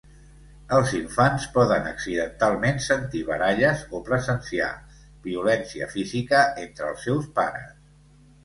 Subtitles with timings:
[0.77, 4.73] Els infants poden accidentalment sentir baralles o presenciar
[5.29, 7.73] violència física entre els seus pares.